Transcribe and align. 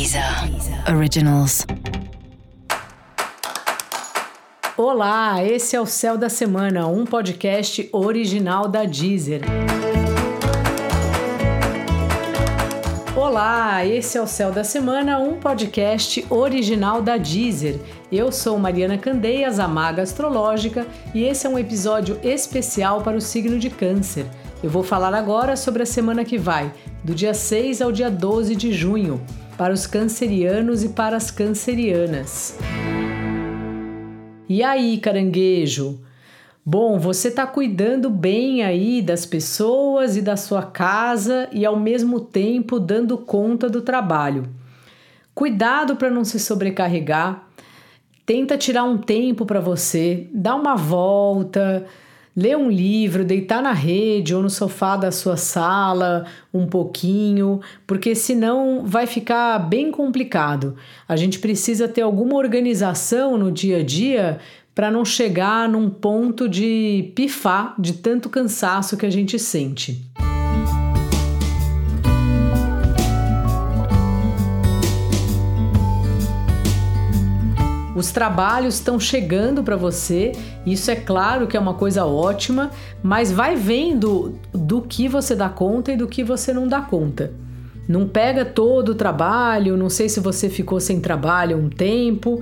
Deezer 0.00 0.24
Originals. 0.96 1.66
Olá, 4.74 5.44
esse 5.44 5.76
é 5.76 5.80
o 5.80 5.84
Céu 5.84 6.16
da 6.16 6.30
Semana, 6.30 6.86
um 6.86 7.04
podcast 7.04 7.86
original 7.92 8.66
da 8.66 8.86
Deezer. 8.86 9.42
Olá, 13.14 13.84
esse 13.84 14.16
é 14.16 14.22
o 14.22 14.26
Céu 14.26 14.50
da 14.50 14.64
Semana, 14.64 15.18
um 15.18 15.38
podcast 15.38 16.24
original 16.30 17.02
da 17.02 17.18
Deezer. 17.18 17.78
Eu 18.10 18.32
sou 18.32 18.58
Mariana 18.58 18.96
Candeias, 18.96 19.58
a 19.58 19.68
maga 19.68 20.00
astrológica, 20.00 20.86
e 21.14 21.24
esse 21.24 21.46
é 21.46 21.50
um 21.50 21.58
episódio 21.58 22.18
especial 22.22 23.02
para 23.02 23.18
o 23.18 23.20
signo 23.20 23.58
de 23.58 23.68
Câncer. 23.68 24.24
Eu 24.62 24.70
vou 24.70 24.82
falar 24.82 25.12
agora 25.12 25.56
sobre 25.56 25.82
a 25.82 25.86
semana 25.86 26.24
que 26.24 26.38
vai, 26.38 26.72
do 27.04 27.14
dia 27.14 27.34
6 27.34 27.82
ao 27.82 27.92
dia 27.92 28.10
12 28.10 28.56
de 28.56 28.72
junho, 28.72 29.20
para 29.60 29.74
os 29.74 29.86
cancerianos 29.86 30.82
e 30.82 30.88
para 30.88 31.18
as 31.18 31.30
cancerianas. 31.30 32.58
E 34.48 34.62
aí, 34.62 34.96
caranguejo? 34.96 36.00
Bom, 36.64 36.98
você 36.98 37.28
está 37.28 37.46
cuidando 37.46 38.08
bem 38.08 38.62
aí 38.62 39.02
das 39.02 39.26
pessoas 39.26 40.16
e 40.16 40.22
da 40.22 40.34
sua 40.34 40.62
casa 40.62 41.46
e 41.52 41.66
ao 41.66 41.78
mesmo 41.78 42.20
tempo 42.20 42.80
dando 42.80 43.18
conta 43.18 43.68
do 43.68 43.82
trabalho. 43.82 44.48
Cuidado 45.34 45.94
para 45.94 46.08
não 46.08 46.24
se 46.24 46.40
sobrecarregar. 46.40 47.46
Tenta 48.24 48.56
tirar 48.56 48.84
um 48.84 48.96
tempo 48.96 49.44
para 49.44 49.60
você, 49.60 50.26
dá 50.32 50.54
uma 50.54 50.74
volta, 50.74 51.84
ler 52.36 52.56
um 52.56 52.70
livro, 52.70 53.24
deitar 53.24 53.62
na 53.62 53.72
rede 53.72 54.34
ou 54.34 54.42
no 54.42 54.50
sofá 54.50 54.96
da 54.96 55.10
sua 55.10 55.36
sala 55.36 56.26
um 56.52 56.66
pouquinho, 56.66 57.60
porque 57.86 58.14
senão 58.14 58.82
vai 58.84 59.06
ficar 59.06 59.58
bem 59.58 59.90
complicado. 59.90 60.76
A 61.08 61.16
gente 61.16 61.38
precisa 61.38 61.88
ter 61.88 62.02
alguma 62.02 62.36
organização 62.36 63.36
no 63.36 63.50
dia 63.50 63.78
a 63.78 63.82
dia 63.82 64.38
para 64.74 64.90
não 64.90 65.04
chegar 65.04 65.68
num 65.68 65.90
ponto 65.90 66.48
de 66.48 67.12
pifar 67.14 67.74
de 67.78 67.94
tanto 67.94 68.28
cansaço 68.30 68.96
que 68.96 69.04
a 69.04 69.10
gente 69.10 69.38
sente. 69.38 70.09
Os 78.00 78.10
trabalhos 78.10 78.76
estão 78.76 78.98
chegando 78.98 79.62
para 79.62 79.76
você, 79.76 80.32
isso 80.64 80.90
é 80.90 80.96
claro 80.96 81.46
que 81.46 81.54
é 81.54 81.60
uma 81.60 81.74
coisa 81.74 82.06
ótima, 82.06 82.70
mas 83.02 83.30
vai 83.30 83.56
vendo 83.56 84.38
do 84.54 84.80
que 84.80 85.06
você 85.06 85.34
dá 85.36 85.50
conta 85.50 85.92
e 85.92 85.98
do 85.98 86.08
que 86.08 86.24
você 86.24 86.50
não 86.50 86.66
dá 86.66 86.80
conta. 86.80 87.30
Não 87.86 88.08
pega 88.08 88.42
todo 88.42 88.92
o 88.92 88.94
trabalho, 88.94 89.76
não 89.76 89.90
sei 89.90 90.08
se 90.08 90.18
você 90.18 90.48
ficou 90.48 90.80
sem 90.80 90.98
trabalho 90.98 91.58
um 91.58 91.68
tempo, 91.68 92.40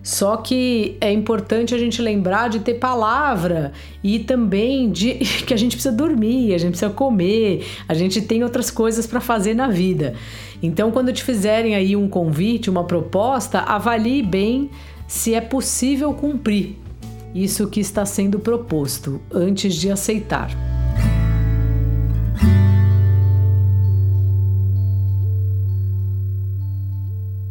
só 0.00 0.36
que 0.36 0.96
é 1.00 1.12
importante 1.12 1.74
a 1.74 1.78
gente 1.78 2.00
lembrar 2.00 2.48
de 2.48 2.60
ter 2.60 2.74
palavra 2.74 3.72
e 4.04 4.20
também 4.20 4.92
de 4.92 5.14
que 5.44 5.52
a 5.52 5.56
gente 5.56 5.74
precisa 5.74 5.92
dormir, 5.92 6.54
a 6.54 6.58
gente 6.58 6.70
precisa 6.70 6.92
comer, 6.92 7.66
a 7.88 7.94
gente 7.94 8.22
tem 8.22 8.44
outras 8.44 8.70
coisas 8.70 9.08
para 9.08 9.18
fazer 9.18 9.54
na 9.54 9.66
vida. 9.66 10.14
Então, 10.62 10.92
quando 10.92 11.12
te 11.12 11.24
fizerem 11.24 11.74
aí 11.74 11.96
um 11.96 12.08
convite, 12.08 12.70
uma 12.70 12.84
proposta, 12.84 13.60
avalie 13.60 14.22
bem 14.22 14.70
se 15.10 15.34
é 15.34 15.40
possível 15.40 16.14
cumprir 16.14 16.76
isso 17.34 17.66
que 17.66 17.80
está 17.80 18.06
sendo 18.06 18.38
proposto 18.38 19.20
antes 19.28 19.74
de 19.74 19.90
aceitar. 19.90 20.50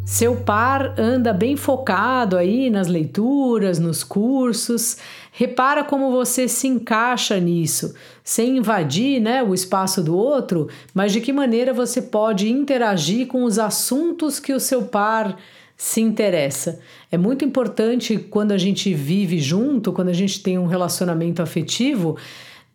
Seu 0.05 0.37
par 0.37 0.97
anda 0.97 1.33
bem 1.33 1.57
focado 1.57 2.37
aí 2.37 2.69
nas 2.69 2.87
leituras, 2.87 3.77
nos 3.77 4.05
cursos. 4.05 4.95
Repara 5.33 5.83
como 5.83 6.11
você 6.11 6.47
se 6.47 6.65
encaixa 6.65 7.37
nisso, 7.41 7.93
sem 8.23 8.57
invadir 8.57 9.19
né, 9.19 9.43
o 9.43 9.53
espaço 9.53 10.01
do 10.01 10.15
outro, 10.15 10.69
mas 10.93 11.11
de 11.11 11.19
que 11.19 11.33
maneira 11.33 11.73
você 11.73 12.01
pode 12.01 12.49
interagir 12.49 13.27
com 13.27 13.43
os 13.43 13.59
assuntos 13.59 14.39
que 14.39 14.53
o 14.53 14.61
seu 14.61 14.83
par 14.83 15.37
se 15.79 16.01
interessa. 16.01 16.81
É 17.09 17.17
muito 17.17 17.45
importante 17.45 18.17
quando 18.17 18.51
a 18.51 18.57
gente 18.57 18.93
vive 18.93 19.39
junto, 19.39 19.93
quando 19.93 20.09
a 20.09 20.13
gente 20.13 20.43
tem 20.43 20.59
um 20.59 20.65
relacionamento 20.65 21.41
afetivo, 21.41 22.17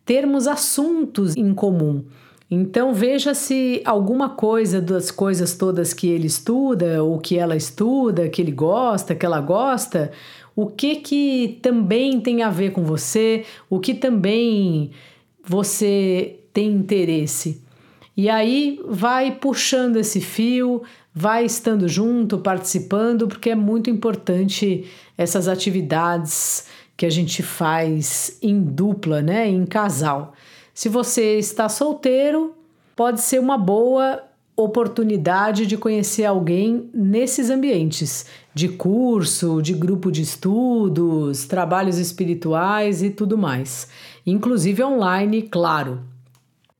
termos 0.03 0.47
assuntos 0.47 1.37
em 1.37 1.53
comum. 1.53 2.03
Então 2.49 2.95
veja 2.95 3.35
se 3.35 3.79
alguma 3.85 4.29
coisa 4.29 4.81
das 4.81 5.11
coisas 5.11 5.55
todas 5.55 5.93
que 5.93 6.07
ele 6.07 6.25
estuda, 6.25 7.03
ou 7.03 7.19
que 7.19 7.37
ela 7.37 7.55
estuda, 7.55 8.27
que 8.27 8.41
ele 8.41 8.51
gosta, 8.51 9.13
que 9.13 9.23
ela 9.23 9.39
gosta, 9.39 10.11
o 10.55 10.65
que 10.65 10.95
que 10.95 11.59
também 11.61 12.19
tem 12.19 12.41
a 12.41 12.49
ver 12.49 12.71
com 12.71 12.83
você, 12.83 13.45
o 13.69 13.79
que 13.79 13.93
também 13.93 14.89
você 15.43 16.39
tem 16.51 16.71
interesse. 16.71 17.61
E 18.17 18.29
aí 18.29 18.79
vai 18.87 19.31
puxando 19.31 19.97
esse 19.97 20.21
fio, 20.21 20.83
vai 21.13 21.45
estando 21.45 21.87
junto, 21.87 22.37
participando, 22.37 23.27
porque 23.27 23.49
é 23.49 23.55
muito 23.55 23.89
importante 23.89 24.85
essas 25.17 25.47
atividades 25.47 26.67
que 26.95 27.05
a 27.05 27.09
gente 27.09 27.43
faz 27.43 28.37
em 28.41 28.61
dupla, 28.61 29.21
né, 29.21 29.47
em 29.47 29.65
casal. 29.65 30.33
Se 30.73 30.87
você 30.87 31.37
está 31.37 31.67
solteiro, 31.67 32.53
pode 32.95 33.21
ser 33.21 33.39
uma 33.39 33.57
boa 33.57 34.23
oportunidade 34.55 35.65
de 35.65 35.75
conhecer 35.75 36.23
alguém 36.23 36.89
nesses 36.93 37.49
ambientes 37.49 38.25
de 38.53 38.69
curso, 38.69 39.61
de 39.61 39.73
grupo 39.73 40.09
de 40.09 40.21
estudos, 40.21 41.45
trabalhos 41.45 41.97
espirituais 41.97 43.03
e 43.03 43.09
tudo 43.09 43.37
mais, 43.37 43.89
inclusive 44.25 44.81
online, 44.81 45.41
claro. 45.41 46.14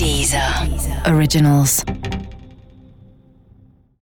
Deezer 0.00 0.40
Originals. 1.04 1.84